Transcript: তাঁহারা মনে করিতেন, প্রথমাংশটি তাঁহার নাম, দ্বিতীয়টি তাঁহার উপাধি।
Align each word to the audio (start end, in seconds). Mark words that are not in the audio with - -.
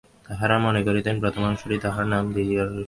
তাঁহারা 0.25 0.57
মনে 0.59 0.81
করিতেন, 0.83 1.15
প্রথমাংশটি 1.19 1.77
তাঁহার 1.79 2.05
নাম, 2.07 2.23
দ্বিতীয়টি 2.31 2.55
তাঁহার 2.55 2.67
উপাধি। 2.67 2.79